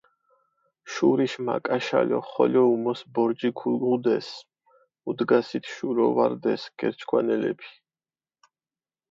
[0.91, 4.27] შურიშ მაკაშალო ხოლო უმოს ბორჯი ქუღუდეს,
[5.03, 7.71] მუდგასით შურო ვარდეს გერჩქვანელეფი.